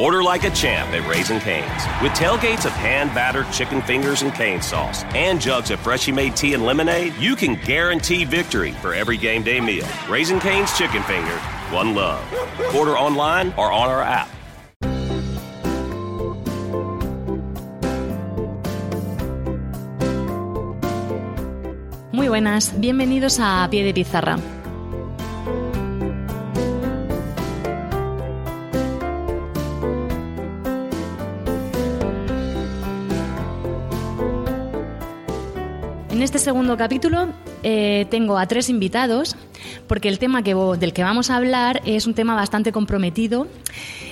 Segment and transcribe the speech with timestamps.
[0.00, 1.84] Order like a champ at Raising Cane's.
[2.00, 6.34] With tailgates of hand battered chicken fingers and cane sauce and jugs of freshly made
[6.34, 9.86] tea and lemonade, you can guarantee victory for every game day meal.
[10.08, 11.36] Raising Cane's Chicken Finger,
[11.68, 12.24] one love.
[12.74, 14.30] Order online or on our app.
[22.10, 24.59] Muy buenas, bienvenidos a Pie de Pizarra.
[36.30, 37.30] Este segundo capítulo
[37.64, 39.34] eh, tengo a tres invitados
[39.88, 43.48] porque el tema del que vamos a hablar es un tema bastante comprometido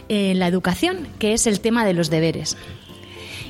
[0.08, 2.56] en la educación, que es el tema de los deberes.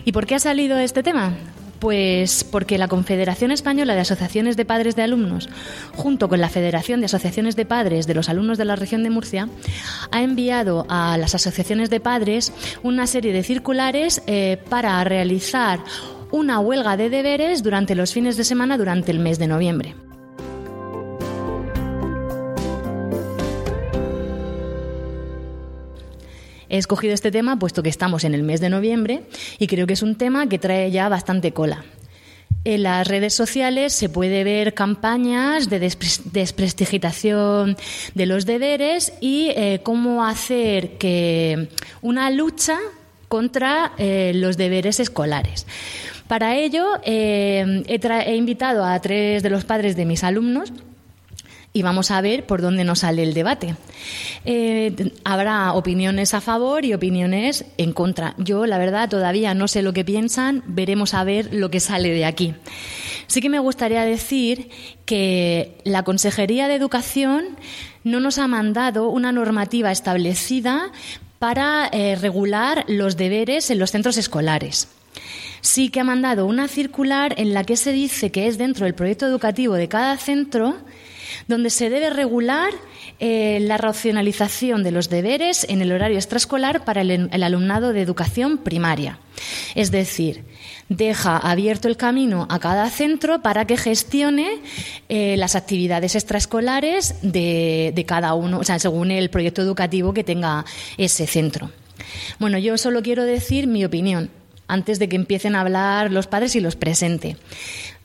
[0.05, 1.33] ¿Y por qué ha salido este tema?
[1.79, 5.49] Pues porque la Confederación Española de Asociaciones de Padres de Alumnos,
[5.95, 9.09] junto con la Federación de Asociaciones de Padres de los Alumnos de la región de
[9.09, 9.49] Murcia,
[10.11, 15.81] ha enviado a las asociaciones de padres una serie de circulares eh, para realizar
[16.31, 19.95] una huelga de deberes durante los fines de semana durante el mes de noviembre.
[26.71, 29.23] He escogido este tema puesto que estamos en el mes de noviembre
[29.59, 31.85] y creo que es un tema que trae ya bastante cola.
[32.65, 37.77] En las redes sociales se puede ver campañas de desprestigitación
[38.15, 41.69] de los deberes y eh, cómo hacer que
[42.03, 42.79] una lucha
[43.29, 45.67] contra eh, los deberes escolares.
[46.29, 50.75] Para ello, eh, he, invitado a tres de los padres de mis alumnos
[51.73, 53.77] y vamos a ver por dónde nos sale el debate.
[54.45, 58.35] Eh, habrá opiniones a favor y opiniones en contra.
[58.37, 62.11] Yo, la verdad, todavía no sé lo que piensan, veremos a ver lo que sale
[62.11, 62.55] de aquí.
[63.27, 64.69] Sí que me gustaría decir
[65.07, 67.57] que la Consejería de Educación
[68.05, 70.93] no nos ha mandado una normativa establecida
[71.39, 74.89] para eh, regular los deberes en los centros escolares
[75.61, 78.95] sí que ha mandado una circular en la que se dice que es dentro del
[78.95, 80.77] proyecto educativo de cada centro
[81.47, 82.73] donde se debe regular
[83.21, 88.59] eh, la racionalización de los deberes en el horario extraescolar para el, alumnado de educación
[88.59, 89.19] primaria.
[89.75, 90.45] Es decir,
[90.89, 94.61] deja abierto el camino a cada centro para que gestione
[95.09, 100.25] eh, las actividades extraescolares de, de cada uno, o sea, según el proyecto educativo que
[100.25, 100.65] tenga
[100.97, 101.71] ese centro.
[102.39, 104.31] Bueno, yo solo quiero decir mi opinión
[104.69, 107.37] antes de que empiecen a hablar los padres y los presente.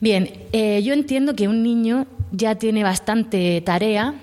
[0.00, 4.14] Bien, eh, yo entiendo que un niño ya tiene bastante tarea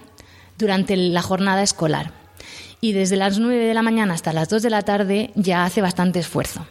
[0.57, 2.11] durante la jornada escolar
[2.81, 5.81] y desde las 9 de la mañana hasta las 2 de la tarde ya hace
[5.81, 6.65] bastante esfuerzo.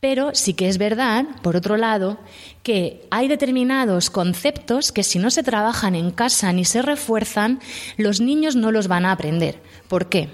[0.00, 2.18] Pero sí que es verdad, por otro lado,
[2.62, 7.60] que hay determinados conceptos que si no se trabajan en casa ni se refuerzan,
[7.96, 9.60] los niños no los van a aprender.
[9.88, 10.28] ¿Por qué?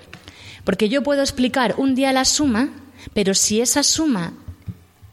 [0.64, 2.68] Porque yo puedo explicar un día la suma,
[3.14, 4.34] pero si esa suma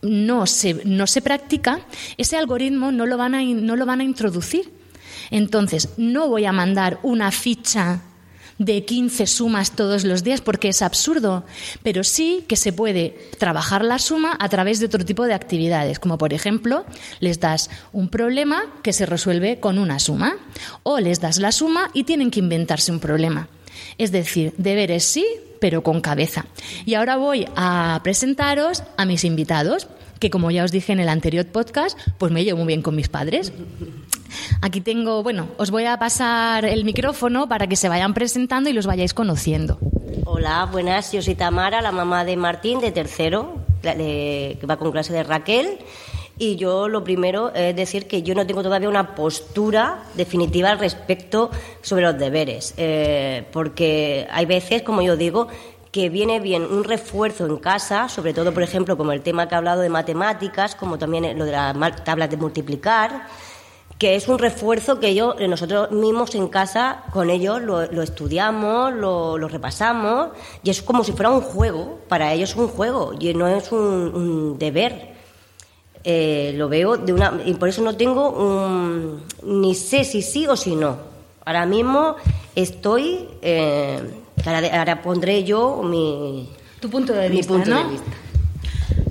[0.01, 1.81] no se, no se practica,
[2.17, 4.71] ese algoritmo no lo, van a, no lo van a introducir.
[5.29, 8.01] Entonces, no voy a mandar una ficha
[8.57, 11.43] de 15 sumas todos los días porque es absurdo,
[11.81, 15.97] pero sí que se puede trabajar la suma a través de otro tipo de actividades,
[15.97, 16.85] como por ejemplo,
[17.19, 20.37] les das un problema que se resuelve con una suma
[20.83, 23.47] o les das la suma y tienen que inventarse un problema.
[23.97, 25.25] Es decir, deberes sí,
[25.61, 26.47] pero con cabeza.
[26.85, 29.87] Y ahora voy a presentaros a mis invitados,
[30.19, 32.95] que como ya os dije en el anterior podcast, pues me llevo muy bien con
[32.95, 33.53] mis padres.
[34.61, 38.73] Aquí tengo, bueno, os voy a pasar el micrófono para que se vayan presentando y
[38.73, 39.77] los vayáis conociendo.
[40.25, 45.13] Hola, buenas, yo soy Tamara, la mamá de Martín, de tercero, que va con clase
[45.13, 45.77] de Raquel.
[46.41, 50.79] Y yo lo primero es decir que yo no tengo todavía una postura definitiva al
[50.79, 51.51] respecto
[51.83, 55.49] sobre los deberes, eh, porque hay veces, como yo digo,
[55.91, 59.53] que viene bien un refuerzo en casa, sobre todo, por ejemplo, como el tema que
[59.53, 63.27] ha hablado de matemáticas, como también lo de las tablas de multiplicar,
[63.99, 69.47] que es un refuerzo que yo, nosotros mismos en casa con ellos lo, estudiamos, lo,
[69.47, 70.29] repasamos,
[70.63, 73.71] y es como si fuera un juego, para ellos es un juego, y no es
[73.71, 75.10] un deber.
[76.03, 80.47] Eh, lo veo de una y por eso no tengo un, ni sé si sí
[80.47, 80.97] o si no.
[81.45, 82.15] Ahora mismo
[82.55, 83.99] estoy, eh,
[84.45, 86.49] ahora, pondré yo mi,
[86.79, 87.53] tu punto de vista.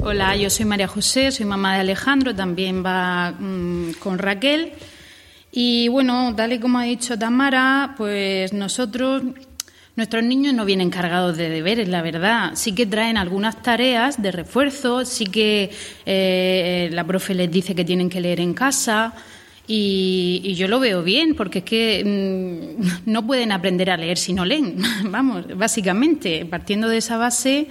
[0.02, 4.72] Hola, yo soy María José, soy mamá de Alejandro, también va mm, con Raquel.
[5.52, 9.22] Y bueno, tal y como ha dicho Tamara, pues nosotros
[9.96, 12.52] Nuestros niños no vienen cargados de deberes, la verdad.
[12.54, 15.70] Sí que traen algunas tareas de refuerzo, sí que
[16.06, 19.14] eh, la profe les dice que tienen que leer en casa
[19.66, 24.32] Y, yo lo veo bien, porque es que mm, no pueden aprender a leer si
[24.32, 27.68] no leen, vamos, básicamente, partiendo de esa base,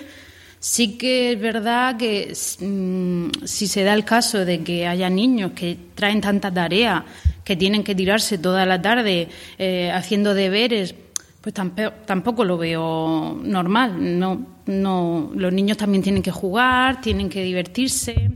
[0.59, 5.51] sí que es verdad que mm, si se da el caso de que haya niños
[5.53, 7.05] que traen tanta tarea,
[7.43, 9.27] que tienen que tirarse toda la tarde
[9.57, 10.93] eh, haciendo deberes,
[11.41, 14.19] pues tampoco, lo veo normal.
[14.19, 18.31] No, no, los niños también tienen que jugar, tienen que divertirse.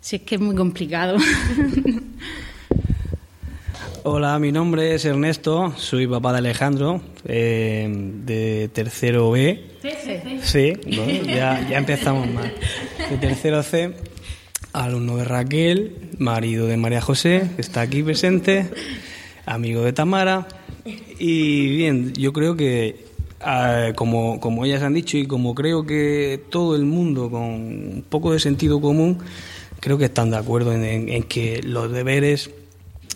[0.00, 1.16] Si es que es muy complicado.
[4.02, 7.86] Hola, mi nombre es Ernesto, soy papá de Alejandro, eh,
[8.24, 9.62] de tercero B.
[10.42, 10.72] Sí,
[11.26, 12.50] ya, ya empezamos mal.
[13.10, 13.94] De tercero C,
[14.72, 18.70] alumno de Raquel, marido de María José, que está aquí presente,
[19.44, 20.48] amigo de Tamara.
[21.18, 23.04] Y bien, yo creo que,
[23.40, 28.04] ah, como, como ellas han dicho y como creo que todo el mundo con un
[28.08, 29.18] poco de sentido común,
[29.80, 32.50] creo que están de acuerdo en que los deberes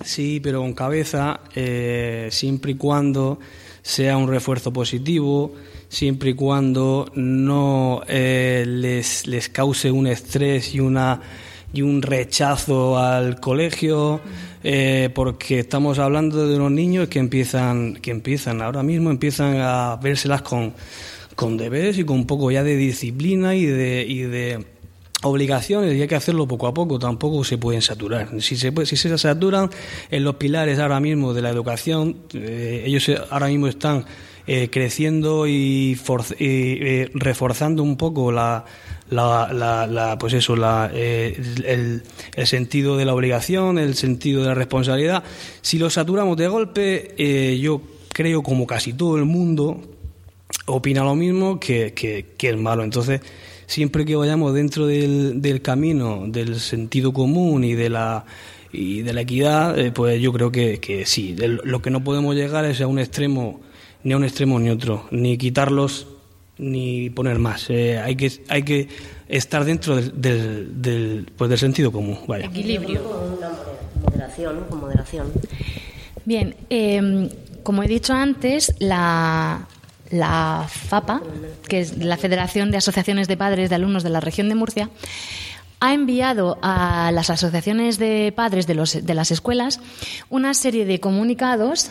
[0.02, 3.38] Sí, pero con cabeza, eh, siempre y cuando
[3.82, 5.54] sea un refuerzo positivo,
[5.88, 11.20] siempre y cuando no eh, les, les cause un estrés y una
[11.72, 14.20] y un rechazo al colegio,
[14.64, 19.96] eh, porque estamos hablando de unos niños que empiezan, que empiezan ahora mismo empiezan a
[20.02, 20.72] vérselas con,
[21.36, 24.64] con deberes y con un poco ya de disciplina y de, y de
[25.22, 28.40] obligaciones y hay que hacerlo poco a poco, tampoco se pueden saturar.
[28.40, 29.68] Si se, si se saturan
[30.10, 34.06] en los pilares ahora mismo de la educación, eh, ellos ahora mismo están
[34.46, 35.98] eh, creciendo y,
[36.38, 38.64] eh, reforzando un poco la,
[39.10, 42.02] la, pues eso, la, el,
[42.34, 45.24] el, sentido de la obligación, el sentido de la responsabilidad.
[45.62, 47.80] Si los saturamos de golpe, yo
[48.12, 49.80] creo como casi todo el mundo
[50.66, 52.84] opina lo mismo que, que, que es malo.
[52.84, 53.20] Entonces,
[53.66, 58.24] siempre que vayamos dentro del, del camino del sentido común y de la
[58.74, 61.36] y de la equidad, eh, pues yo creo que, que sí.
[61.38, 63.60] lo que no podemos llegar es a un extremo,
[64.04, 66.06] ni a un extremo ni otro, ni quitarlos
[66.58, 67.68] ni poner más.
[67.70, 68.88] Eh, hay que hay que
[69.28, 72.18] estar dentro del, del, pues del sentido común.
[72.28, 72.46] Vaya.
[72.46, 73.02] Equilibrio.
[74.02, 75.32] moderación, con moderación.
[76.24, 77.28] Bien, eh,
[77.62, 79.66] como he dicho antes, la,
[80.10, 81.22] la FAPA,
[81.68, 84.90] que es la Federación de Asociaciones de Padres de Alumnos de la región de Murcia,
[85.80, 89.80] ha enviado a las asociaciones de padres de, los, de las escuelas
[90.30, 91.90] una serie de comunicados,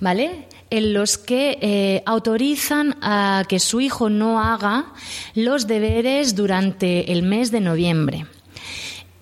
[0.00, 0.46] ¿vale?
[0.70, 4.92] En los que eh, autorizan a que su hijo no haga
[5.34, 8.26] los deberes durante el mes de noviembre.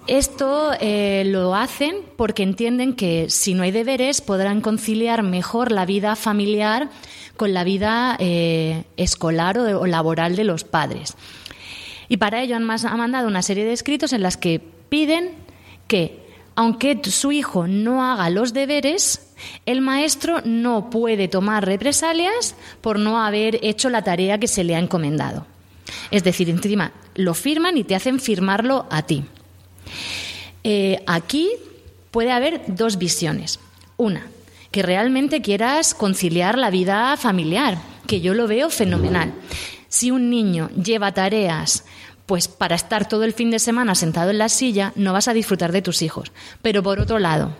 [0.09, 5.85] Esto eh, lo hacen porque entienden que si no hay deberes podrán conciliar mejor la
[5.85, 6.89] vida familiar
[7.37, 11.15] con la vida eh, escolar o, laboral de los padres.
[12.09, 15.33] Y para ello han, mandado una serie de escritos en las que piden
[15.87, 19.28] que, aunque su hijo no haga los deberes,
[19.67, 24.75] el maestro no puede tomar represalias por no haber hecho la tarea que se le
[24.75, 25.47] ha encomendado.
[26.11, 29.25] Es decir, encima lo firman y te hacen firmarlo a ti.
[30.65, 31.49] Eh, aquí
[32.11, 33.61] puede haber dos visiones.
[33.97, 34.27] Una,
[34.71, 39.33] que realmente quieras conciliar la vida familiar, que yo lo veo fenomenal.
[39.89, 41.85] Si un niño lleva tareas
[42.27, 45.33] pues para estar todo el fin de semana sentado en la silla, no vas a
[45.33, 46.31] disfrutar de tus hijos.
[46.61, 47.57] Pero por otro lado,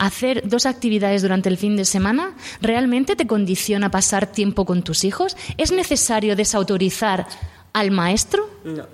[0.00, 4.82] hacer dos actividades durante el fin de semana realmente te condiciona a pasar tiempo con
[4.82, 5.36] tus hijos?
[5.58, 7.26] ¿Es necesario desautorizar
[7.72, 8.48] al maestro?
[8.64, 8.86] No.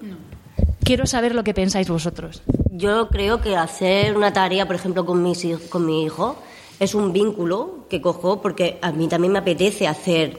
[0.82, 2.43] Quiero saber lo que pensáis vosotros.
[2.70, 6.36] Yo creo que hacer una tarea, por ejemplo, con, mis, con mi hijo,
[6.79, 10.39] es un vínculo que cojo porque a mí también me apetece hacer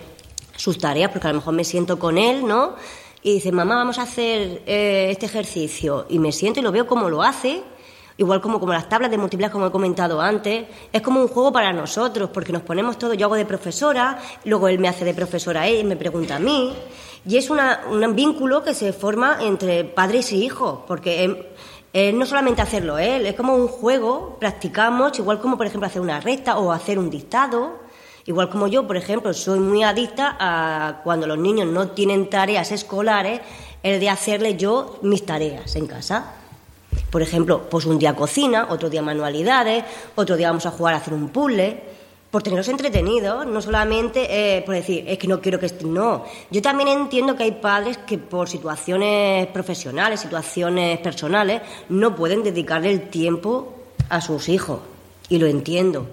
[0.56, 2.76] sus tareas, porque a lo mejor me siento con él, ¿no?
[3.24, 6.06] Y dice, mamá, vamos a hacer eh, este ejercicio.
[6.10, 7.64] Y me siento y lo veo como lo hace,
[8.18, 10.66] igual como, como las tablas de multiplicar, como he comentado antes.
[10.92, 14.68] Es como un juego para nosotros, porque nos ponemos todo, yo hago de profesora, luego
[14.68, 16.74] él me hace de profesora él, me pregunta a mí.
[17.26, 21.54] Y es una, un vínculo que se forma entre padres y hijos, porque
[22.14, 26.20] no solamente hacerlo él, es como un juego, practicamos, igual como por ejemplo hacer una
[26.20, 27.88] recta o hacer un dictado.
[28.26, 32.74] Igual como yo, por ejemplo, soy muy adicta a cuando los niños no tienen tareas
[32.74, 33.40] escolares,
[33.84, 36.37] el de hacerle yo mis tareas en casa.
[37.10, 39.84] Por ejemplo, pues un día cocina, otro día manualidades,
[40.16, 41.82] otro día vamos a jugar a hacer un puzzle
[42.32, 45.72] por tenerlos entretenidos, no solamente eh, por decir, es que no quiero que.
[45.86, 52.44] No, yo también entiendo que hay padres que por situaciones profesionales, situaciones personales, no pueden
[52.44, 53.74] dedicarle el tiempo
[54.10, 54.80] a sus hijos.
[55.30, 56.08] Y lo entiendo.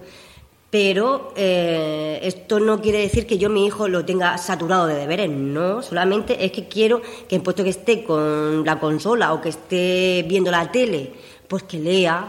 [0.75, 5.31] Pero eh, esto no quiere decir que yo mi hijo lo tenga saturado de deberes,
[5.31, 9.51] no, solamente es que quiero que en puesto que esté con la consola o que
[9.51, 11.13] esté viendo la tele,
[11.47, 12.27] pues que lea,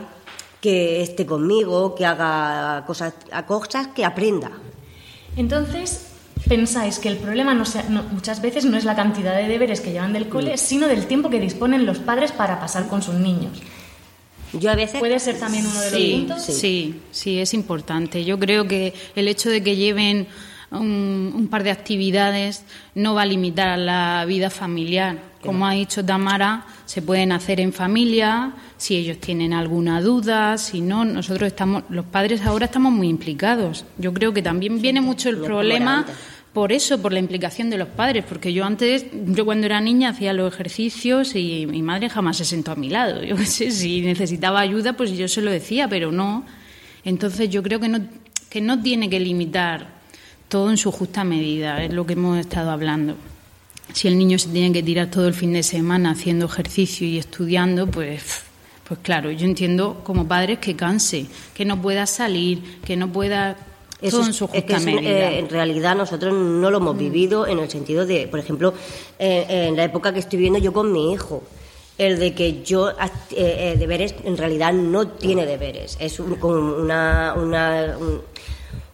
[0.61, 3.15] que esté conmigo, que haga cosas,
[3.95, 4.51] que aprenda.
[5.37, 6.11] Entonces,
[6.47, 9.81] pensáis que el problema no sea- no- muchas veces no es la cantidad de deberes
[9.81, 13.15] que llevan del cole, sino del tiempo que disponen los padres para pasar con sus
[13.15, 13.59] niños.
[14.59, 16.43] Yo a veces ¿Puede ser también uno de los Sí, puntos?
[16.43, 18.23] sí, sí, es importante.
[18.25, 20.27] Yo creo que el hecho de que lleven
[20.71, 22.63] un, un par de actividades
[22.95, 25.17] no va a limitar la vida familiar.
[25.41, 30.81] Como ha dicho Tamara, se pueden hacer en familia, si ellos tienen alguna duda, si
[30.81, 33.85] no, nosotros estamos, los padres ahora estamos muy implicados.
[33.99, 36.05] Yo creo que también viene mucho el problema.
[36.55, 40.11] Por eso, por la implicación de los padres, porque yo antes, yo cuando era niña
[40.11, 43.21] hacía los ejercicios y mi madre jamás se sentó a mi lado.
[43.29, 46.45] Yo qué sé, si necesitaba ayuda, pues yo se lo decía, pero no.
[47.03, 47.99] Entonces yo creo que no,
[48.49, 49.95] que no tiene que limitar
[50.47, 53.17] todo en su justa medida, es lo que hemos estado hablando.
[53.91, 57.17] Si el niño se tiene que tirar todo el fin de semana haciendo ejercicio y
[57.17, 58.43] estudiando, pues,
[58.87, 63.57] pues claro, yo entiendo como padres que canse, que no pueda salir, que no pueda
[64.01, 65.31] Eso es- en su es que justa es medida.
[65.31, 68.73] eh, en realidad nosotros no lo hemos vivido en el sentido de, por ejemplo,
[69.19, 71.43] eh, en la época que estoy viviendo yo con mi hijo,
[71.97, 72.89] el de que yo
[73.31, 78.21] eh, deberes en realidad no tiene deberes, es un, una- un,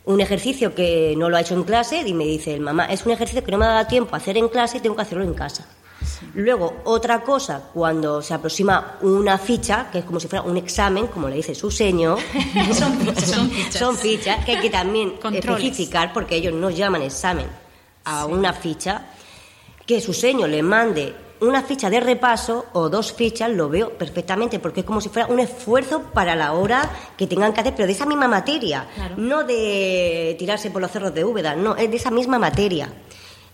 [0.05, 3.05] un ejercicio que no lo ha hecho en clase y me dice el mamá, es
[3.05, 5.01] un ejercicio que no me ha dado tiempo a hacer en clase y tengo que
[5.01, 5.67] hacerlo en casa.
[6.35, 11.07] Luego, otra cosa, cuando se aproxima una ficha, que es como si fuera un examen,
[11.07, 12.15] como le dice su seño,
[12.73, 13.25] Son fichas.
[13.29, 13.75] Son fichas.
[13.75, 15.63] son fichas que hay que también Controles.
[15.65, 17.47] especificar, porque ellos no llaman examen
[18.05, 19.05] a una ficha,
[19.85, 24.59] que su seño le mande una ficha de repaso o dos fichas, lo veo perfectamente,
[24.59, 26.87] porque es como si fuera un esfuerzo para la hora
[27.17, 29.15] que tengan que hacer, pero de esa misma materia, Claro.
[29.17, 32.89] no de tirarse por los cerros de Úbeda, no, es de esa misma materia.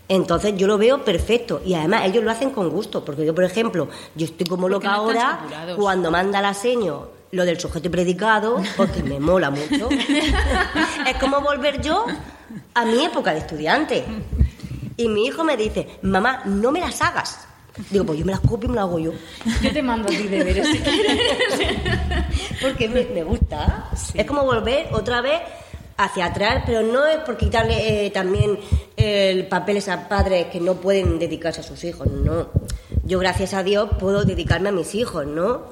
[0.09, 3.43] Entonces yo lo veo perfecto y además ellos lo hacen con gusto, porque yo, por
[3.43, 5.77] ejemplo, yo estoy como loca no ahora saturados.
[5.77, 9.89] cuando manda la seño lo del sujeto y predicado, porque me mola mucho.
[11.07, 12.05] es como volver yo
[12.73, 14.05] a mi época de estudiante.
[14.95, 17.47] Y mi hijo me dice, mamá, no me las hagas.
[17.91, 19.11] Digo, pues yo me las copio y me las hago yo.
[19.61, 21.19] Yo te mando a ti deberes si quieres.
[22.61, 23.89] Porque me, me gusta.
[24.13, 25.41] Es como volver otra vez
[25.97, 28.59] hacia atrás, pero no es por quitarle eh, también
[28.95, 32.49] el papel a padres que no pueden dedicarse a sus hijos, no.
[33.03, 35.63] Yo, gracias a Dios, puedo dedicarme a mis hijos, ¿no?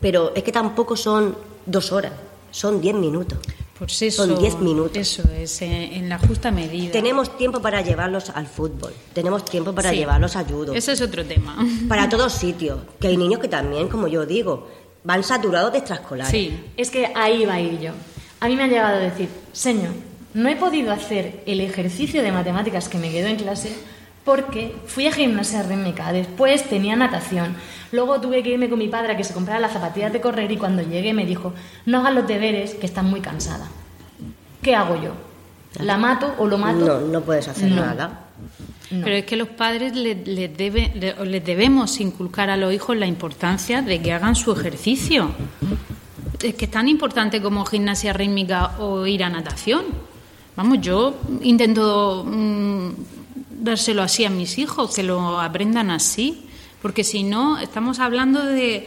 [0.00, 1.36] Pero es que tampoco son
[1.66, 2.12] dos horas,
[2.50, 3.38] son diez minutos.
[3.78, 4.94] Pues eso, Son 10 minutos.
[4.98, 6.92] Eso es, eh, en la justa medida.
[6.92, 9.96] Tenemos tiempo para llevarlos al fútbol, tenemos tiempo para Sí.
[9.96, 11.56] llevarlos a judo, Ese es otro tema.
[11.88, 12.78] para todos sitios.
[13.00, 14.68] Que hay niños que también, como yo digo,
[15.02, 16.30] van saturados de extraescolares.
[16.30, 17.92] Sí, Es que ahí va a ir yo.
[18.40, 19.92] A mí me han llegado a decir, señor,
[20.34, 23.76] no he podido hacer el ejercicio de matemáticas que me quedó en clase
[24.24, 27.56] porque fui a gimnasia rítmica, después tenía natación,
[27.90, 30.50] luego tuve que irme con mi padre a que se comprara las zapatillas de correr
[30.52, 31.52] y cuando llegué me dijo,
[31.86, 33.66] no hagas los deberes, que estás muy cansada.
[34.62, 35.12] ¿Qué hago yo?
[35.82, 36.78] ¿La mato o lo mato?
[36.84, 37.76] No, no puedes hacer No.
[37.84, 38.26] nada.
[38.90, 39.04] No.
[39.04, 42.96] Pero es que los padres les, les debe- le- les debemos inculcar a los hijos
[42.96, 45.30] la importancia de que hagan su ejercicio.
[46.42, 49.84] Es que es tan importante como gimnasia rítmica o ir a natación.
[50.56, 52.88] Vamos, yo intento mm,
[53.62, 56.46] dárselo así a mis hijos, que lo aprendan así.
[56.80, 58.86] Porque si no, estamos hablando de,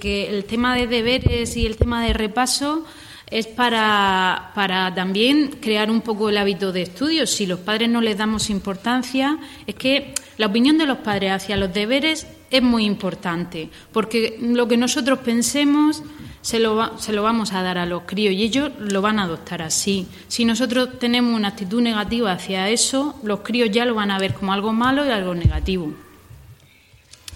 [0.00, 2.84] que el tema de deberes y el tema de repaso
[3.30, 7.26] es para, para también crear un poco el hábito de estudio.
[7.26, 11.56] Si los padres no les damos importancia, es que la opinión de los padres hacia
[11.56, 16.02] los deberes es muy importante, porque lo que nosotros pensemos
[16.42, 19.18] se lo, va- se lo vamos a dar a los críos y ellos lo van
[19.18, 20.06] a adoptar así.
[20.28, 24.34] Si nosotros tenemos una actitud negativa hacia eso, los críos ya lo van a ver
[24.34, 25.92] como algo malo y algo negativo.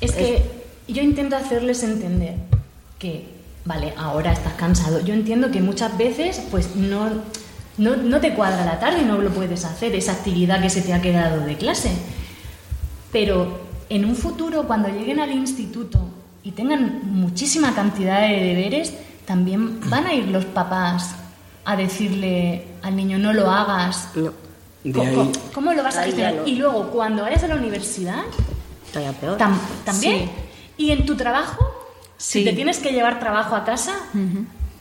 [0.01, 0.43] Es que
[0.87, 2.35] yo intento hacerles entender
[2.99, 3.25] que,
[3.65, 5.01] vale, ahora estás cansado.
[5.05, 7.09] Yo entiendo que muchas veces, pues no,
[7.79, 10.83] no, no te cuadra la tarde y no lo puedes hacer, esa actividad que se
[10.83, 11.91] te ha quedado de clase.
[13.11, 15.99] Pero en un futuro, cuando lleguen al instituto
[16.43, 18.93] y tengan muchísima cantidad de deberes,
[19.27, 21.15] también van a ir los papás
[21.65, 24.09] a decirle al niño no lo hagas.
[24.15, 24.33] No,
[24.85, 26.35] De ¿Cómo, ahí, cómo- lo vas a gestionar?
[26.37, 26.47] no.
[26.47, 28.23] Y luego, cuando vayas a la universidad,
[28.93, 29.37] todavía peor.
[29.39, 30.19] Tam- ¿También?
[30.27, 30.31] Sí.
[30.85, 31.67] ¿Y en tu trabajo?
[32.17, 32.39] Sí.
[32.41, 33.93] Si te tienes que llevar trabajo a casa,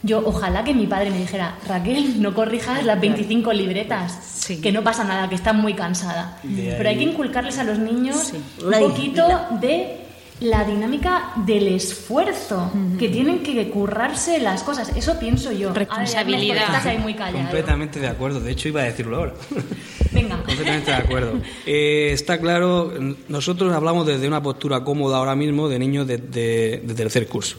[0.03, 4.61] yo ojalá que mi padre me dijera, Raquel, no corrijas las 25 libretas, Sí.
[4.61, 6.39] que no pasa nada, que estás muy cansada.
[6.43, 8.37] De Pero hay que inculcarles a los niños Sí.
[8.61, 9.23] un Una poquito
[9.59, 9.97] de
[10.39, 14.95] la dinámica del esfuerzo, que tienen que currarse las cosas.
[14.95, 15.73] Eso pienso yo.
[15.73, 16.75] Responsabilidad.
[16.85, 17.39] Ahí muy callado.
[17.39, 18.39] completamente de acuerdo.
[18.39, 19.33] De hecho, iba a decirlo ahora.
[20.11, 20.37] Venga.
[20.43, 21.33] Completamente de acuerdo.
[21.65, 22.93] Eh, está claro,
[23.27, 27.57] nosotros hablamos desde una postura cómoda ahora mismo de niños de, de- de tercer curso.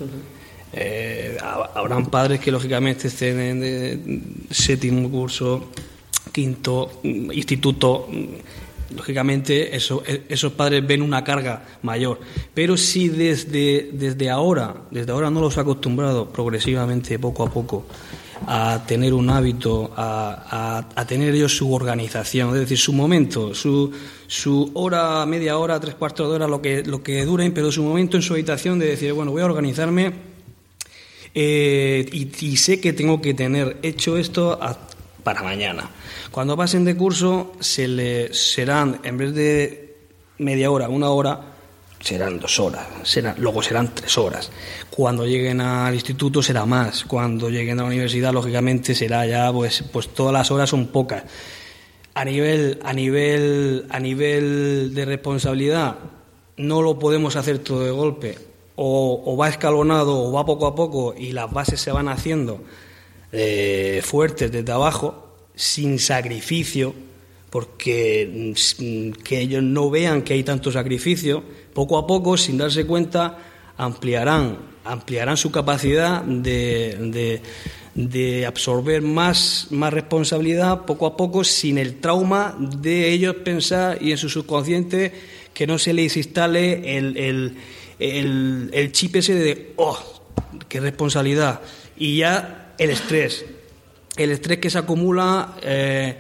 [0.72, 5.70] Eh, habrán padres que lógicamente estén en séptimo curso,
[6.32, 8.06] quinto, mm, instituto.
[8.10, 12.20] Mm, lógicamente eso, e, esos padres ven una carga mayor.
[12.54, 17.86] Pero si desde, desde ahora, desde ahora no los ha acostumbrado progresivamente, poco a poco,
[18.46, 23.90] a tener un hábito, a, a, tener ellos su organización, es decir, su momento, su,
[24.26, 27.82] su hora, media hora, tres cuartos de hora, lo que, lo que duren, pero su
[27.82, 30.27] momento en su habitación de decir, bueno, voy a organizarme
[31.40, 34.58] eh, y, sé que tengo que tener hecho esto
[35.22, 35.88] para mañana.
[36.32, 39.96] Cuando pasen de curso, se le serán, en vez de
[40.38, 41.40] media hora, una hora,
[42.00, 44.50] serán dos horas, serán, luego serán tres horas.
[44.90, 49.84] Cuando lleguen al instituto será más, cuando lleguen a la universidad, lógicamente será ya, pues,
[49.92, 51.22] pues todas las horas son pocas.
[52.14, 55.98] A nivel, a nivel, a nivel de responsabilidad,
[56.56, 58.48] no lo podemos hacer todo de golpe.
[58.80, 62.60] O, va escalonado o va poco a poco y las bases se van haciendo
[63.32, 66.94] eh, fuertes desde abajo, sin sacrificio,
[67.50, 71.42] porque mm, que ellos no vean que hay tanto sacrificio,
[71.74, 73.38] poco a poco, sin darse cuenta,
[73.76, 77.40] ampliarán, ampliarán su capacidad de,
[77.94, 84.12] de, absorber más, más responsabilidad poco a poco, sin el trauma de ellos pensar y
[84.12, 85.12] en su subconsciente
[85.52, 87.56] que no se les instale el,
[87.98, 89.98] el, el chip ese de, oh,
[90.68, 91.60] qué responsabilidad,
[91.96, 93.44] y ya el estrés,
[94.16, 95.54] el estrés que se acumula.
[95.62, 96.16] Eh,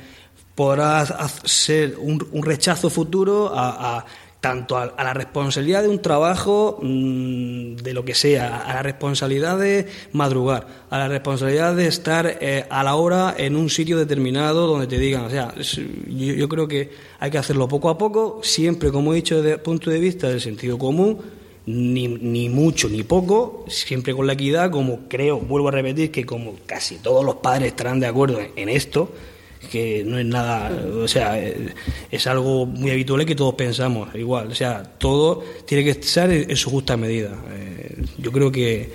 [0.58, 1.06] podrá
[1.44, 4.04] ser un, rechazo futuro a,
[4.40, 9.56] tanto a, la responsabilidad de un trabajo, mm, de lo que sea, a la responsabilidad
[9.56, 14.66] de madrugar, a la responsabilidad de estar eh, a la hora en un sitio determinado
[14.66, 15.26] donde te digan.
[15.26, 19.36] O sea, yo, creo que hay que hacerlo poco a poco, siempre, como he dicho,
[19.36, 21.20] desde el punto de vista del sentido común,
[21.68, 26.24] ni, ni, mucho ni poco, siempre con la equidad, como creo, vuelvo a repetir, que
[26.24, 29.12] como casi todos los padres estarán de acuerdo en esto,
[29.70, 30.72] que no es nada,
[31.02, 35.90] o sea, es algo muy habitual que todos pensamos igual, o sea, todo tiene que
[35.90, 37.36] estar en, su justa medida.
[37.50, 38.90] Eh, yo creo que,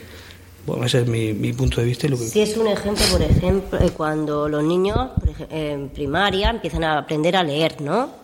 [0.65, 2.08] bueno, ese es mi, mi punto de vista.
[2.08, 2.24] Y lo que...
[2.24, 5.12] Si es un ejemplo, por ejemplo, eh, cuando los niños
[5.52, 8.22] en primaria empiezan a aprender a leer, ¿no?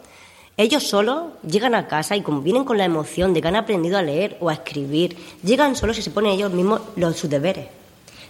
[0.59, 3.97] Ellos solo llegan a casa y como vienen con la emoción de que han aprendido
[3.97, 7.67] a leer o a escribir, llegan solos y se ponen ellos mismos los, sus deberes.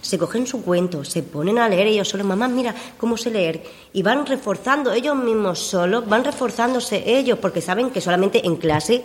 [0.00, 3.64] Se cogen su cuento, se ponen a leer ellos solos, mamá, mira cómo sé leer,
[3.92, 9.02] y van reforzando ellos mismos solos, van reforzándose ellos, porque saben que solamente en clase,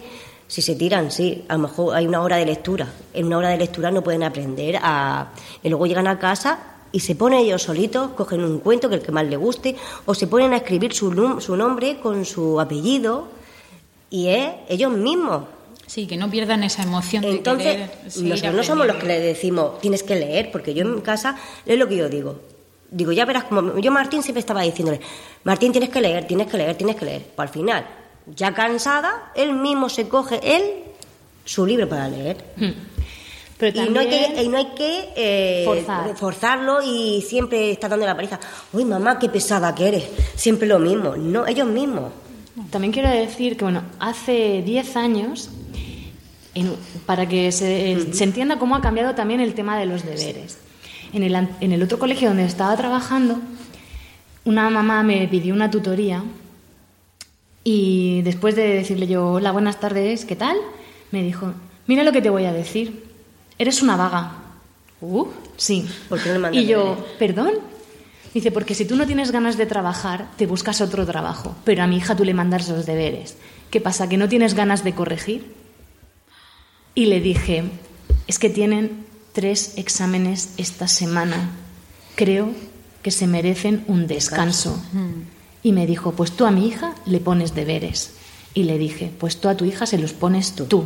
[0.48, 3.50] si se tiran, sí, a lo mejor hay una hora de lectura, en una hora
[3.50, 5.32] de lectura no pueden aprender, a...
[5.64, 9.02] y luego llegan a casa y se ponen ellos solitos, cogen un cuento que el
[9.02, 13.28] que más les guste, o se ponen a escribir su, su nombre con su apellido,
[14.10, 15.44] y es ellos mismos
[15.88, 19.80] Sí, que no pierdan esa emoción Entonces, de nosotros no somos los que le decimos,
[19.82, 22.40] tienes que leer, porque yo en casa es lo que yo digo.
[22.90, 25.02] Digo, ya verás como yo Martín siempre estaba diciéndole,
[25.44, 27.22] Martín tienes que leer, tienes que leer, tienes que leer.
[27.36, 27.86] Pues al final,
[28.34, 30.64] ya cansada, él mismo se coge él
[31.44, 32.38] su libro para leer.
[32.56, 32.95] Hmm.
[33.58, 38.06] Pero y no hay que, y no hay que eh, forzarlo y siempre está dando
[38.06, 38.40] la paliza.
[38.74, 40.10] Uy, mamá, qué pesada que eres.
[40.36, 41.16] Siempre lo mismo.
[41.16, 42.12] No, ellos mismos.
[42.70, 45.50] También quiero decir que, bueno, hace 10 años
[47.06, 50.58] para que se, entienda cómo ha cambiado también el tema de los deberes.
[51.14, 53.40] En el, en el otro colegio donde estaba trabajando,
[54.44, 56.24] una mamá me pidió una tutoría
[57.64, 60.58] y después de decirle yo, hola, buenas tardes, ¿qué tal?
[61.12, 61.54] Me dijo,
[61.88, 63.05] mira lo que te voy a decir,
[63.58, 64.34] eres una vaga.
[65.02, 65.88] Uh, sí.
[66.10, 67.52] ¿Por qué no y yo, perdón.
[68.34, 71.88] Dice, porque si tú no tienes ganas de trabajar, te buscas otro trabajo, pero a
[71.88, 73.38] mi hija tú le mandas los deberes.
[73.72, 74.10] ¿Qué pasa?
[74.10, 75.54] ¿Que no tienes ganas de corregir?
[76.96, 77.64] Y le dije,
[78.28, 81.52] es que tienen tres exámenes esta semana.
[82.16, 82.52] Creo
[83.04, 84.82] que se merecen un descanso.
[85.62, 88.14] Y me dijo, pues tú a mi hija le pones deberes.
[88.54, 90.86] Y le dije, pues tú a tu hija se los pones tú.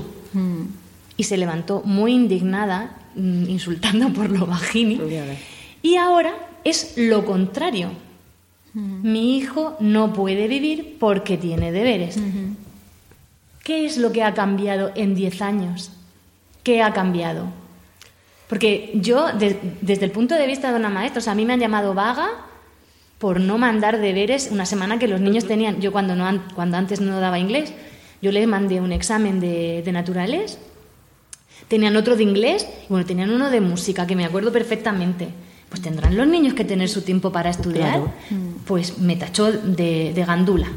[1.19, 4.99] Y se levantó muy indignada, mm, insultando por lo bajini.
[5.83, 7.91] Y ahora es lo contrario.
[8.73, 12.17] Mi hijo no puede vivir porque tiene deberes.
[13.63, 15.91] ¿Qué es lo que ha cambiado en diez años?
[16.63, 17.45] ¿qué ha cambiado?
[18.47, 21.93] Porque yo, desde el punto de vista de una maestra, a mí me han llamado
[21.95, 22.29] vaga
[23.17, 25.81] por no mandar deberes una semana que los niños tenían.
[25.81, 27.73] Yo cuando, no, cuando antes no daba inglés,
[28.21, 30.59] yo les mandé un examen de, naturales,
[31.69, 35.29] tenían otro de inglés y bueno, tenían uno de música, que me acuerdo perfectamente.
[35.69, 38.01] Pues tendrán los niños que tener su tiempo para estudiar.
[38.65, 40.67] Pues me tachó de, de gandula.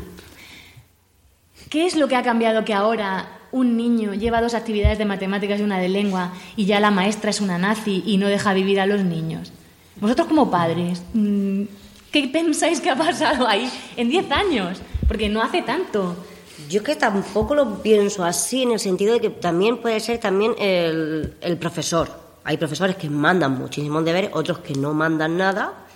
[1.70, 5.61] ¿Qué es lo que ha cambiado que ahora un niño lleva dos actividades de matemáticas
[5.61, 8.78] y una de lengua y ya la maestra es una nazi y no deja vivir
[8.78, 9.50] a los niños?
[9.96, 11.62] Vosotros como padres, mm,
[12.11, 14.83] ¿qué pensáis que ha pasado ahí en 10 años?
[15.09, 16.16] Porque no hace tanto.
[16.68, 20.18] Yo es que tampoco lo pienso así, en el sentido de que también puede ser
[20.18, 22.09] también el, el profesor.
[22.44, 25.87] Hay profesores que mandan muchísimos deberes, otros que no mandan nada,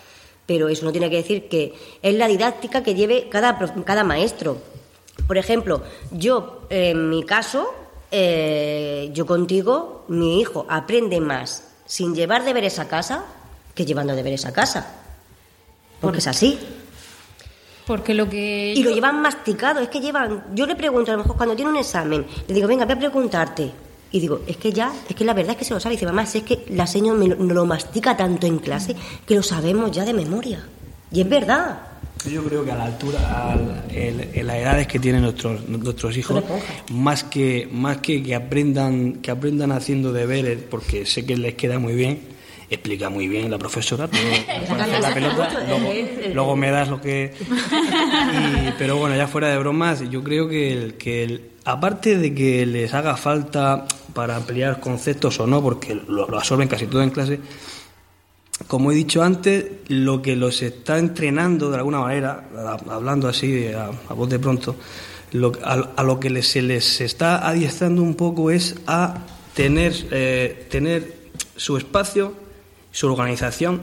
[0.46, 4.59] pero eso no tiene que decir que es la didáctica que lleve cada, cada maestro.
[5.26, 7.74] Por ejemplo, yo, en mi caso,
[8.11, 13.24] eh, yo contigo, mi hijo aprende más sin llevar deberes a casa
[13.74, 14.94] que llevando deberes a casa.
[16.00, 16.59] Porque es así.
[17.87, 18.75] Porque lo que.
[18.75, 20.44] Y lo llevan masticado, es que llevan.
[20.55, 22.99] Yo le pregunto, a lo mejor cuando tiene un examen, le digo, venga, voy a
[22.99, 23.70] preguntarte.
[24.11, 25.94] Y digo, es que ya, es que la verdad es que se lo sabe.
[25.94, 28.96] Y dice, mamá, es que la señora me lo, lo mastica tanto en clase
[29.27, 30.64] que lo sabemos ya de memoria.
[31.12, 31.81] Y es verdad.
[32.29, 33.55] Yo creo que a la altura,
[33.90, 36.42] en las edades que tienen nuestros, nuestros hijos,
[36.90, 41.79] más que, más que que aprendan, que aprendan haciendo deberes, porque sé que les queda
[41.79, 42.36] muy bien,
[42.70, 44.05] explica muy bien la profesora,
[44.81, 45.92] hacer la pelota, luego,
[46.35, 47.33] luego me das lo que...
[47.40, 52.35] y- pero bueno, ya fuera de bromas, yo creo que, el, que el- aparte de
[52.35, 57.02] que les haga falta para ampliar conceptos o no, porque lo, lo absorben casi todo
[57.02, 57.40] en clase,
[58.68, 62.48] como he dicho antes, lo que los está entrenando de alguna manera,
[62.88, 64.76] hablando así a, a voz de pronto,
[65.33, 69.18] lo, a, a lo que les- se les está adiestrando un poco es a
[69.55, 71.14] tener, eh, tener
[71.57, 72.33] su espacio,
[72.96, 73.82] su organización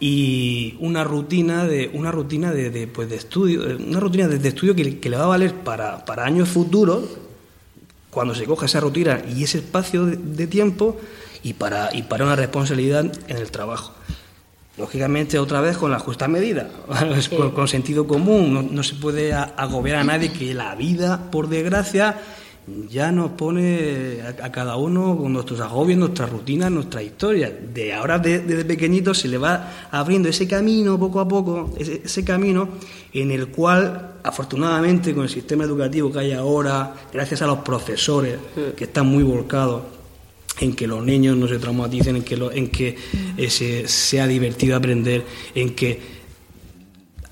[0.00, 4.38] y una rutina de una rutina de, de, pues de estudio, eh, una rutina de,
[4.38, 7.04] de estudio que, que le va a valer para, para años futuros
[8.08, 10.96] cuando se coja esa rutina y ese espacio de, tiempo
[11.42, 13.92] y para, y para una responsabilidad en el trabajo.
[14.78, 16.70] Lógicamente, otra vez con la justa medida,
[17.36, 18.54] con, con sentido común.
[18.54, 22.18] No, no se puede agobiar a nadie que la vida, por desgracia,
[22.90, 27.50] ya nos pone a, a cada uno con nuestros agobios, nuestras rutinas, nuestra historia.
[27.72, 32.02] De ahora, de- desde pequeñito, se le va abriendo ese camino poco a poco, ese,
[32.04, 32.68] ese camino
[33.12, 38.36] en el cual, afortunadamente, con el sistema educativo que hay ahora, gracias a los profesores
[38.76, 39.82] que están muy volcados
[40.58, 42.96] en que los niños no se traumaticen, en que, lo- en que
[43.36, 45.22] eh, se- sea divertido aprender,
[45.54, 46.15] en que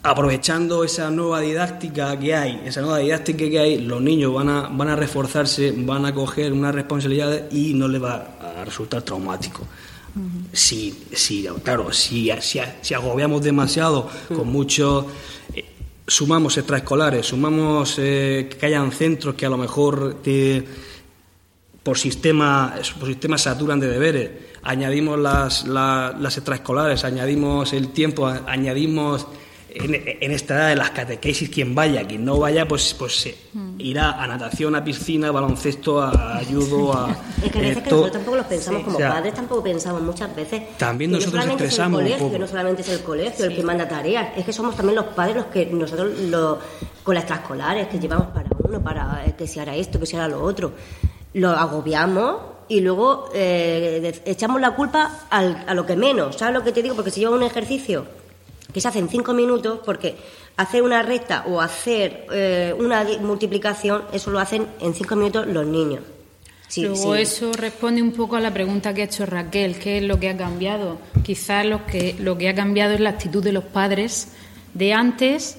[0.05, 4.69] aprovechando esa nueva didáctica que hay, esa nueva didáctica que hay, los niños van a,
[4.69, 9.67] van a reforzarse, van a coger una responsabilidad y no les va a resultar traumático.
[10.53, 15.07] Si, si, claro, si, si, si agobiamos demasiado con muchos
[15.55, 15.65] eh,
[16.07, 20.65] sumamos extraescolares, sumamos eh, que hayan centros que a lo mejor te,
[21.83, 24.31] por sistema, por sistema saturan de deberes,
[24.63, 29.27] añadimos las, la- las extraescolares, añadimos el tiempo, añadimos
[29.75, 33.35] en, en esta edad de las catequesis, quien vaya, quien no vaya, pues, pues se
[33.79, 37.11] irá a natación, a piscina, a baloncesto, a judo, a...
[37.45, 38.01] Es que a eh, veces que todo.
[38.01, 40.63] nosotros tampoco los pensamos Sí, como o sea, padres, tampoco pensamos muchas veces.
[40.79, 43.63] También que nosotros no solamente es el colegio, no solamente es el colegio el que
[43.63, 46.59] manda tareas, es que somos también los padres los que nosotros lo-
[47.03, 50.17] con las extraescolares que llevamos para uno, para eh, que se hará esto, que se
[50.17, 50.73] hará lo otro,
[51.35, 52.37] lo agobiamos
[52.69, 56.37] y luego eh, echamos la culpa al- a lo que menos.
[56.37, 56.95] ¿Sabes lo que te digo?
[56.95, 58.07] Porque si lleva un ejercicio
[58.75, 60.17] que se hace en cinco minutos, porque
[60.57, 65.65] hacer una recta o hacer eh, una multiplicación, eso lo hacen en cinco minutos los
[65.65, 66.01] niños.
[66.67, 67.23] Sí, Luego sí.
[67.23, 70.29] eso responde un poco a la pregunta que ha hecho Raquel, ¿qué es lo que
[70.29, 70.99] ha cambiado?
[71.23, 74.33] Quizás lo que, lo que ha cambiado es la actitud de los padres
[74.75, 75.59] de antes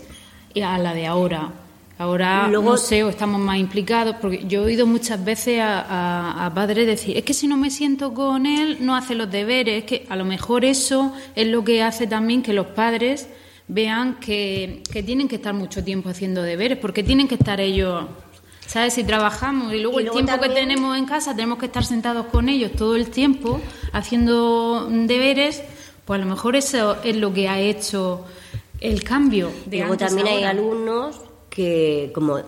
[0.62, 1.54] a la de ahora.
[1.98, 5.80] Ahora, Luego- no sé, o estamos más implicados, porque yo he oído muchas veces a,
[5.82, 9.32] a- a padres decir, es que si no me siento con él, no hace los
[9.32, 13.30] deberes, es que a lo mejor eso es lo que hace también que los padres
[13.70, 18.06] vean que, que tienen que estar mucho tiempo haciendo deberes, porque tienen que estar ellos,
[18.68, 18.94] ¿sabes?
[18.94, 22.26] Si trabajamos y luego Y el tiempo que tenemos en casa tenemos que estar sentados
[22.26, 23.62] con ellos todo el tiempo
[23.94, 25.64] haciendo deberes,
[26.04, 28.26] pues a lo mejor eso es lo que ha hecho
[28.82, 29.50] el cambio.
[29.66, 31.22] De luego antes también hay alumnos
[31.56, 32.40] que, como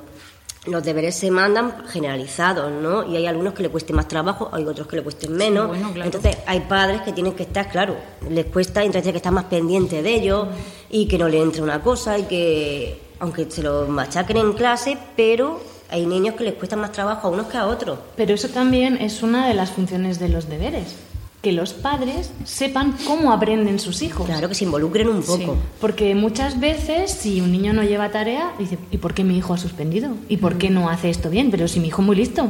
[0.67, 3.10] los deberes se mandan generalizados, ¿no?
[3.10, 5.67] Y hay alumnos que le cueste más trabajo, hay otros que le cuesten menos.
[5.70, 6.06] bueno, claro.
[6.06, 7.96] Entonces, hay padres que tienen que estar, claro,
[8.30, 10.48] les cuesta, entonces tienen que estar más pendientes de ellos
[10.89, 14.98] y que no le entre una cosa y que, aunque se lo machaquen en clase,
[15.15, 18.00] pero hay niños que les cuesta más trabajo a unos que a otros.
[18.15, 20.96] Pero eso también es una de las funciones de los deberes,
[21.41, 24.26] que los padres sepan cómo aprenden sus hijos.
[24.26, 25.58] Claro, que se involucren un poco.
[25.80, 29.54] Porque muchas veces, si un niño no lleva tarea, dice, ¿y por qué mi hijo
[29.54, 30.10] ha suspendido?
[30.30, 31.52] ¿Y por qué no hace esto bien?
[31.52, 32.50] Pero si mi hijo es muy listo.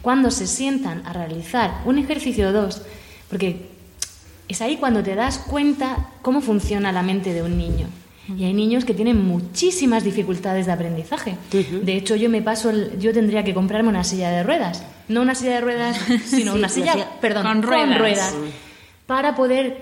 [0.00, 2.82] Cuando se sientan a realizar un ejercicio o dos,
[3.28, 3.68] porque
[4.48, 7.88] es ahí cuando te das cuenta cómo funciona la mente de un niño.
[8.36, 11.36] Y hay niños que tienen muchísimas dificultades de aprendizaje.
[11.50, 14.82] De hecho, yo me paso, el- yo tendría que comprarme una silla de ruedas.
[15.08, 18.34] No una silla de ruedas, sino una silla, silla perdón, con ruedas.
[19.06, 19.78] para poder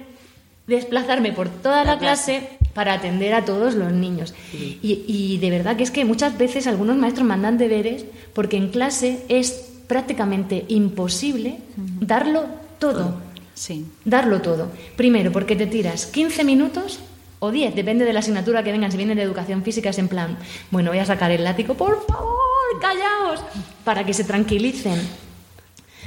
[0.66, 4.34] desplazarme por toda la clase para atender a todos los niños.
[4.52, 8.04] Y, y de verdad que es que muchas veces algunos maestros mandan deberes
[8.34, 11.58] porque en clase es prácticamente imposible
[12.00, 12.44] darlo
[12.78, 13.16] todo.
[13.54, 13.86] Sí.
[14.04, 14.70] Darlo todo.
[14.96, 16.98] Primero, porque te tiras 15 minutos
[17.44, 18.90] o 10, depende de la asignatura que vengan.
[18.90, 20.38] Si vienen de educación física, es en plan,
[20.70, 22.34] bueno, voy a sacar el látigo, por favor,
[22.80, 23.40] callaos,
[23.84, 25.00] para que se tranquilicen.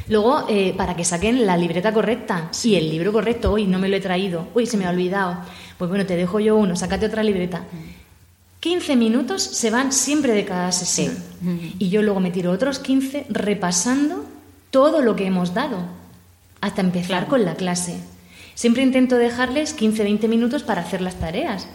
[0.10, 3.54] Luego, eh, para que saquen la libreta correcta y el libro correcto.
[3.54, 4.48] Uy, no me lo he traído.
[4.54, 5.40] Uy, se me ha olvidado.
[5.78, 7.66] Pues bueno, te dejo yo uno, sácate otra libreta.
[8.60, 11.16] 15 minutos se van siempre de cada sesión.
[11.78, 14.26] Y yo luego me tiro otros 15 repasando
[14.72, 15.78] todo lo que hemos dado
[16.62, 17.98] hasta empezar con la clase.
[18.58, 21.68] Siempre intento dejarles 15-20 minutos para hacer las tareas.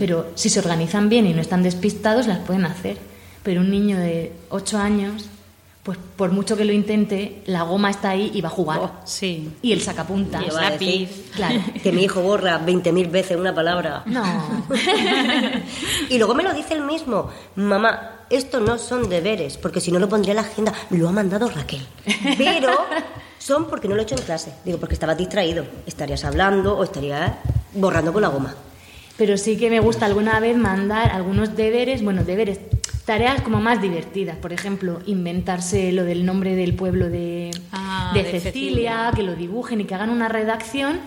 [0.00, 2.98] Pero si se organizan bien y no están despistados, las pueden hacer.
[3.44, 5.26] Pero un niño de 8 años,
[5.88, 8.78] pues por mucho que lo intente, la goma está ahí y va a jugar.
[8.82, 9.54] Oh, Sí.
[9.62, 10.44] Y el sacapuntas.
[10.46, 11.62] Y va a decir Claro.
[11.82, 14.02] que mi hijo borra 20.000 veces una palabra.
[14.04, 14.22] No.
[16.10, 19.98] Y luego me lo dice el mismo, mamá, esto no son deberes, porque si no
[19.98, 21.86] lo pondría en la agenda, lo ha mandado Raquel.
[22.36, 22.70] Pero
[23.38, 24.52] son porque no lo he hecho en clase.
[24.66, 27.32] Digo, porque estabas distraído, estarías hablando o estarías
[27.72, 28.54] borrando con la goma.
[29.16, 32.58] Pero sí que me gusta alguna vez mandar algunos deberes, bueno, deberes,
[33.08, 34.36] tareas como más divertidas.
[34.36, 39.12] Por ejemplo, inventarse lo del nombre del pueblo de, Ah, de de Cecilia, Cecilia.
[39.16, 41.00] que lo dibujen y que hagan una redacción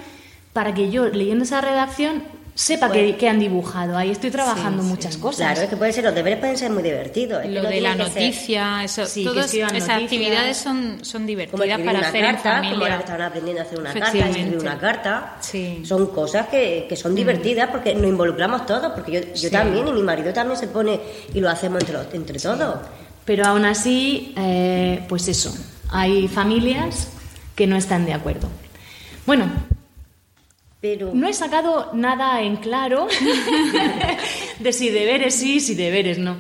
[0.52, 3.98] para que yo, leyendo esa redacción, sepa que, que han dibujado.
[3.98, 5.20] Ahí estoy trabajando Sí, muchas sí.
[5.20, 5.48] cosas.
[5.48, 7.46] Claro, es que puede ser, los deberes pueden ser muy divertidos.
[7.46, 10.04] Lo no de la ser noticia, eso, Sí, todas esas noticias.
[10.04, 13.22] actividades son, son Como divertidas escribir para una hacer en carta, como ahora que estaban
[13.22, 15.38] aprendiendo a hacer una carta, escribir una carta.
[15.40, 15.82] Sí.
[15.86, 19.50] Son cosas que, que son divertidas porque nos involucramos todos, porque yo, yo Sí.
[19.50, 21.00] también y mi marido también se pone
[21.34, 22.76] y lo hacemos entre, los- entre todos.
[23.26, 25.56] Pero aún así, eh, pues eso,
[25.90, 27.08] hay familias
[27.56, 28.50] que no están de acuerdo.
[29.26, 29.46] Bueno,
[30.82, 33.08] Pero No he sacado nada en claro
[34.60, 36.38] de si deberes sí, si deberes no.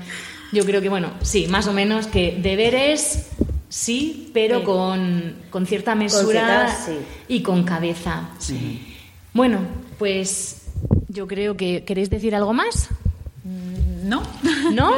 [0.51, 3.29] Yo creo que, bueno, sí, más o menos que deberes
[3.69, 4.65] sí, pero Sí.
[4.65, 6.97] con, con cierta mesura cierta- sí.
[7.27, 8.29] y con cabeza.
[9.33, 9.59] Bueno,
[9.97, 10.63] pues
[11.07, 11.83] yo creo que...
[11.85, 12.89] ¿Queréis decir algo más?
[14.03, 14.21] ¿No?
[14.73, 14.91] ¿No?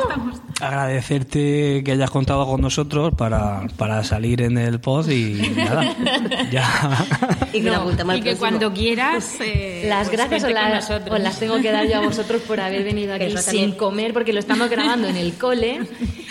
[0.61, 5.95] Agradecerte que hayas contado con nosotros para, para salir en el pod y nada,
[6.51, 7.05] ya.
[7.53, 9.35] y que No, y que cuando quieras.
[9.41, 12.59] eh, Las pues gracias con las, os las tengo que dar yo a vosotros por
[12.59, 13.71] haber venido aquí sin también.
[13.73, 15.81] comer, porque lo estamos grabando en el cole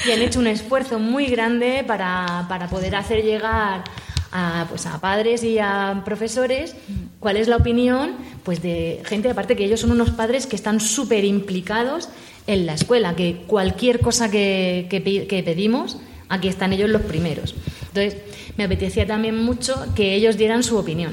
[0.06, 3.84] y han hecho un esfuerzo muy grande para, para poder hacer llegar
[4.32, 6.74] a, pues a padres y a profesores
[7.20, 8.12] cuál es la opinión
[8.44, 12.08] pues de gente, aparte que ellos son unos padres que están súper implicados
[12.46, 17.54] en la escuela, que cualquier cosa que, que pedimos, aquí están ellos los primeros.
[17.88, 18.16] Entonces,
[18.56, 21.12] me apetecía también mucho que ellos dieran su opinión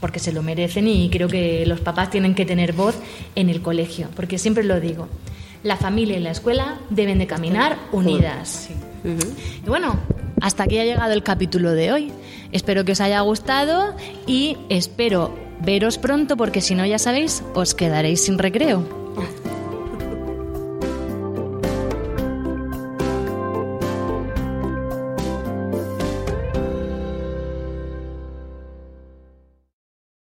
[0.00, 2.96] porque se lo merecen y creo que los papás tienen que tener voz
[3.36, 5.08] en el colegio, porque siempre lo digo,
[5.62, 8.70] la familia y la escuela deben de caminar unidas.
[9.04, 9.98] Y bueno,
[10.40, 12.12] hasta aquí ha llegado el capítulo de hoy.
[12.50, 13.94] Espero que os haya gustado
[14.26, 18.99] y espero veros pronto porque si no ya sabéis, os quedaréis sin recreo.